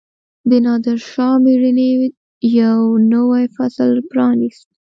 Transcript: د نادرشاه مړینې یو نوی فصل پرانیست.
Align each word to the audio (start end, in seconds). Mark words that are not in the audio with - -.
د 0.49 0.51
نادرشاه 0.65 1.35
مړینې 1.43 1.89
یو 2.59 2.81
نوی 3.13 3.43
فصل 3.55 3.91
پرانیست. 4.09 4.65